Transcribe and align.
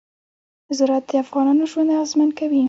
زراعت 0.77 1.03
د 1.11 1.13
افغانانو 1.23 1.63
ژوند 1.71 1.89
اغېزمن 1.95 2.29
کوي. 2.39 2.59